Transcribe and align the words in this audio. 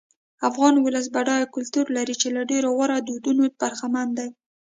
افغان 0.49 0.75
ولس 0.85 1.05
بډای 1.13 1.43
کلتور 1.55 1.85
لري 1.97 2.15
چې 2.21 2.27
له 2.35 2.41
ډېرو 2.51 2.69
غوره 2.77 2.97
دودونو 3.07 3.43
برخمن 3.61 4.07
دی. 4.17 4.29